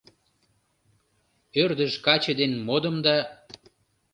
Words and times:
Ӧрдыж 1.61 1.93
каче 2.05 2.33
ден 2.39 2.51
модым 2.67 2.95
да 3.05 3.17